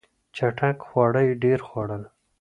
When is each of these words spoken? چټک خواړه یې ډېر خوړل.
چټک 0.35 0.77
خواړه 0.87 1.21
یې 1.27 1.33
ډېر 1.43 1.59
خوړل. 1.67 2.03